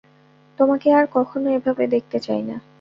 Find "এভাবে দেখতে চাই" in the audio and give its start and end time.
1.49-2.41